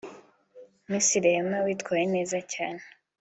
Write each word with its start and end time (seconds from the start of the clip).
Miss 0.89 1.07
Rehema 1.23 1.57
witwaye 1.65 2.05
neza 2.15 2.37
cyane 2.53 2.83